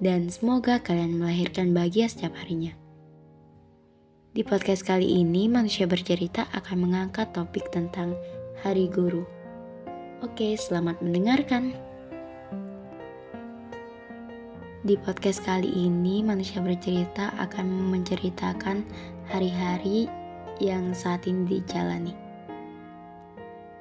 Dan 0.00 0.32
semoga 0.32 0.80
kalian 0.80 1.20
melahirkan 1.20 1.76
bahagia 1.76 2.08
setiap 2.08 2.32
harinya. 2.40 2.72
Di 4.32 4.40
podcast 4.40 4.80
kali 4.80 5.04
ini, 5.04 5.44
manusia 5.44 5.84
bercerita 5.84 6.48
akan 6.56 6.88
mengangkat 6.88 7.36
topik 7.36 7.68
tentang 7.68 8.16
Hari 8.64 8.88
Guru. 8.88 9.28
Oke, 10.24 10.56
selamat 10.56 11.04
mendengarkan. 11.04 11.76
Di 14.88 14.96
podcast 15.04 15.44
kali 15.44 15.68
ini, 15.68 16.24
manusia 16.24 16.64
bercerita 16.64 17.36
akan 17.36 17.92
menceritakan 17.92 18.80
hari-hari 19.28 20.08
yang 20.64 20.96
saat 20.96 21.28
ini 21.28 21.60
dijalani. 21.60 22.16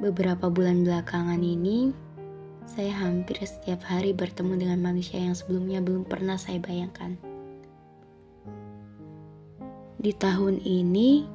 Beberapa 0.04 0.52
bulan 0.52 0.84
belakangan 0.84 1.40
ini, 1.40 1.96
saya 2.66 2.92
hampir 2.96 3.40
setiap 3.44 3.86
hari 3.88 4.12
bertemu 4.12 4.60
dengan 4.60 4.80
manusia 4.80 5.22
yang 5.22 5.38
sebelumnya 5.38 5.80
belum 5.80 6.08
pernah 6.08 6.36
saya 6.36 6.60
bayangkan. 6.60 7.16
Di 10.00 10.16
tahun 10.16 10.64
ini, 10.64 11.28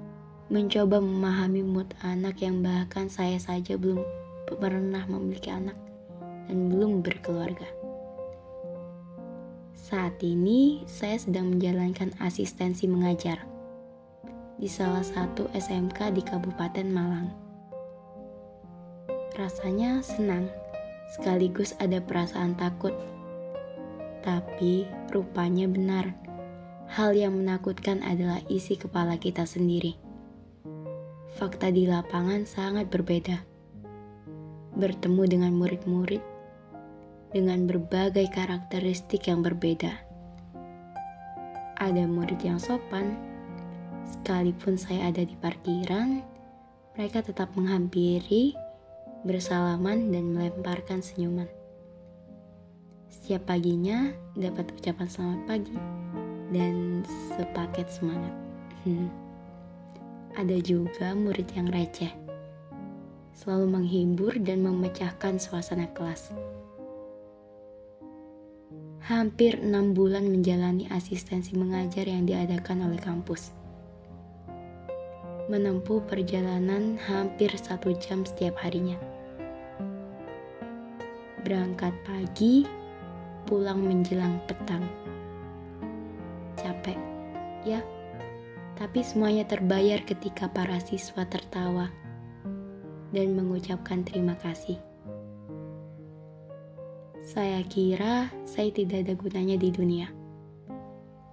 mencoba 0.48 1.00
memahami 1.00 1.61
mood 1.61 1.89
anak 2.00 2.41
yang 2.41 2.64
bahkan 2.64 3.12
saya 3.12 3.36
saja 3.36 3.77
belum 3.77 4.00
pernah 4.48 5.05
memiliki 5.08 5.52
anak 5.52 5.77
dan 6.48 6.72
belum 6.72 7.00
berkeluarga. 7.05 7.69
Saat 9.77 10.25
ini, 10.25 10.80
saya 10.89 11.20
sedang 11.20 11.52
menjalankan 11.52 12.17
asistensi 12.25 12.89
mengajar 12.89 13.45
di 14.56 14.64
salah 14.64 15.05
satu 15.05 15.50
SMK 15.52 16.14
di 16.14 16.22
Kabupaten 16.25 16.89
Malang. 16.89 17.28
Rasanya 19.36 20.00
senang, 20.00 20.48
sekaligus 21.12 21.77
ada 21.83 22.00
perasaan 22.00 22.56
takut. 22.56 22.94
Tapi 24.24 24.88
rupanya 25.12 25.69
benar, 25.69 26.16
hal 26.88 27.12
yang 27.12 27.36
menakutkan 27.36 28.00
adalah 28.00 28.41
isi 28.48 28.80
kepala 28.80 29.20
kita 29.20 29.45
sendiri. 29.45 30.01
Fakta 31.36 31.68
di 31.68 31.84
lapangan 31.84 32.48
sangat 32.48 32.89
berbeda. 32.89 33.42
Bertemu 34.79 35.23
dengan 35.29 35.52
murid-murid 35.55 36.23
dengan 37.34 37.67
berbagai 37.67 38.30
karakteristik 38.30 39.27
yang 39.27 39.42
berbeda. 39.42 39.90
Ada 41.83 42.06
murid 42.06 42.39
yang 42.46 42.62
sopan, 42.62 43.34
Sekalipun 44.05 44.77
saya 44.77 45.08
ada 45.08 45.24
di 45.24 45.33
parkiran, 45.36 46.20
mereka 46.95 47.24
tetap 47.24 47.52
menghampiri, 47.56 48.52
bersalaman, 49.24 50.12
dan 50.12 50.36
melemparkan 50.36 51.01
senyuman. 51.01 51.48
Setiap 53.08 53.48
paginya 53.48 54.12
dapat 54.36 54.68
ucapan 54.77 55.08
selamat 55.08 55.40
pagi 55.48 55.77
dan 56.52 57.01
sepaket 57.33 57.89
semangat. 57.89 58.35
Hmm. 58.85 59.08
Ada 60.36 60.61
juga 60.61 61.17
murid 61.17 61.48
yang 61.57 61.73
receh, 61.73 62.12
selalu 63.33 63.67
menghibur 63.80 64.36
dan 64.36 64.61
memecahkan 64.61 65.41
suasana 65.41 65.89
kelas. 65.96 66.36
Hampir 69.05 69.61
enam 69.61 69.92
bulan 69.92 70.29
menjalani 70.29 70.89
asistensi 70.92 71.52
mengajar 71.56 72.08
yang 72.08 72.24
diadakan 72.24 72.89
oleh 72.89 73.01
kampus 73.01 73.64
menempuh 75.45 76.01
perjalanan 76.08 76.96
hampir 77.05 77.52
satu 77.52 77.92
jam 78.01 78.24
setiap 78.24 78.56
harinya. 78.64 78.96
Berangkat 81.44 81.92
pagi, 82.08 82.64
pulang 83.44 83.84
menjelang 83.84 84.40
petang. 84.48 84.82
Capek, 86.56 86.96
ya, 87.68 87.84
tapi 88.74 89.05
semuanya 89.05 89.44
terbayar 89.44 90.00
ketika 90.02 90.48
para 90.48 90.80
siswa 90.80 91.28
tertawa 91.28 91.92
dan 93.12 93.36
mengucapkan 93.36 94.02
terima 94.02 94.34
kasih. 94.40 94.80
Saya 97.20 97.61
kira 97.68 98.32
saya 98.48 98.72
tidak 98.72 99.05
ada 99.05 99.14
gunanya 99.14 99.61
di 99.61 99.68
dunia. 99.68 100.08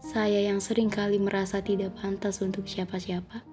Saya 0.04 0.44
yang 0.52 0.60
sering 0.60 0.92
kali 0.92 1.16
merasa 1.18 1.64
tidak 1.64 1.96
pantas 1.96 2.44
untuk 2.44 2.68
siapa-siapa 2.68 3.48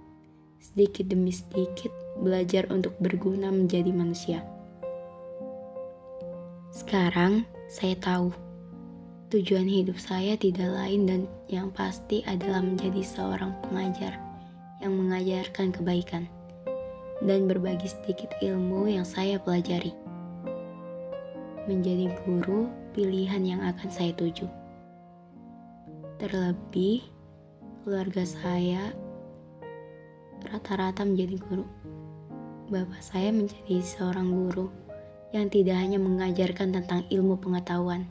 sedikit 0.58 1.06
demi 1.06 1.30
sedikit 1.30 1.90
belajar 2.18 2.66
untuk 2.74 2.98
berguna 2.98 3.48
menjadi 3.48 3.94
manusia. 3.94 4.42
Sekarang 6.78 7.42
saya 7.66 7.98
tahu 7.98 8.30
tujuan 9.34 9.66
hidup 9.66 9.98
saya 9.98 10.38
tidak 10.38 10.70
lain 10.70 11.10
dan 11.10 11.20
yang 11.50 11.74
pasti 11.74 12.22
adalah 12.22 12.62
menjadi 12.62 13.02
seorang 13.02 13.50
pengajar 13.66 14.14
yang 14.78 14.94
mengajarkan 14.94 15.74
kebaikan 15.74 16.30
dan 17.26 17.50
berbagi 17.50 17.90
sedikit 17.90 18.30
ilmu 18.38 18.94
yang 18.94 19.02
saya 19.02 19.42
pelajari. 19.42 19.90
Menjadi 21.66 22.14
guru 22.22 22.70
pilihan 22.94 23.42
yang 23.42 23.60
akan 23.66 23.90
saya 23.90 24.14
tuju. 24.14 24.46
Terlebih, 26.22 27.02
keluarga 27.82 28.22
saya 28.22 28.94
rata-rata 30.46 31.02
menjadi 31.02 31.42
guru. 31.42 31.66
Bapak 32.70 33.02
saya 33.02 33.34
menjadi 33.34 33.82
seorang 33.82 34.30
guru 34.30 34.70
yang 35.32 35.52
tidak 35.52 35.76
hanya 35.76 36.00
mengajarkan 36.00 36.72
tentang 36.72 37.04
ilmu 37.12 37.36
pengetahuan, 37.36 38.08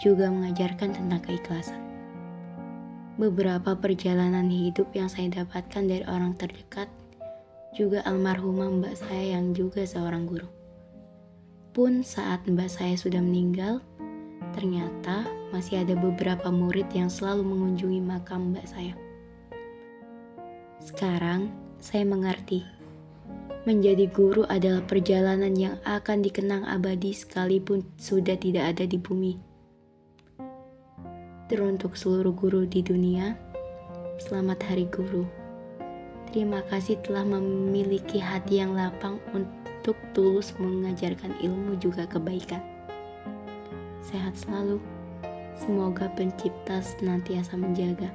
juga 0.00 0.28
mengajarkan 0.28 0.92
tentang 0.92 1.20
keikhlasan. 1.24 1.80
Beberapa 3.16 3.72
perjalanan 3.72 4.52
hidup 4.52 4.92
yang 4.92 5.08
saya 5.08 5.32
dapatkan 5.32 5.88
dari 5.88 6.04
orang 6.04 6.36
terdekat 6.36 6.92
juga 7.72 8.04
almarhumah 8.04 8.68
mbak 8.80 8.96
saya 8.96 9.36
yang 9.40 9.56
juga 9.56 9.88
seorang 9.88 10.28
guru. 10.28 10.48
Pun 11.72 12.04
saat 12.04 12.44
mbak 12.44 12.68
saya 12.68 12.96
sudah 12.96 13.20
meninggal, 13.24 13.80
ternyata 14.52 15.28
masih 15.52 15.84
ada 15.84 15.96
beberapa 15.96 16.52
murid 16.52 16.88
yang 16.92 17.08
selalu 17.08 17.44
mengunjungi 17.44 18.00
makam 18.04 18.52
mbak 18.52 18.68
saya. 18.68 18.92
Sekarang 20.80 21.48
saya 21.80 22.04
mengerti. 22.04 22.75
Menjadi 23.66 24.06
guru 24.06 24.46
adalah 24.46 24.78
perjalanan 24.86 25.50
yang 25.58 25.82
akan 25.82 26.22
dikenang 26.22 26.62
abadi 26.70 27.10
sekalipun 27.10 27.82
sudah 27.98 28.38
tidak 28.38 28.70
ada 28.70 28.86
di 28.86 28.94
bumi. 28.94 29.42
Teruntuk 31.50 31.98
seluruh 31.98 32.30
guru 32.30 32.62
di 32.62 32.78
dunia, 32.78 33.34
selamat 34.22 34.62
Hari 34.70 34.86
Guru. 34.86 35.26
Terima 36.30 36.62
kasih 36.70 37.02
telah 37.02 37.26
memiliki 37.26 38.22
hati 38.22 38.62
yang 38.62 38.78
lapang 38.78 39.18
untuk 39.34 39.98
tulus 40.14 40.54
mengajarkan 40.62 41.34
ilmu 41.42 41.74
juga 41.82 42.06
kebaikan. 42.06 42.62
Sehat 43.98 44.38
selalu. 44.38 44.78
Semoga 45.58 46.06
pencipta 46.14 46.78
senantiasa 46.86 47.58
menjaga. 47.58 48.14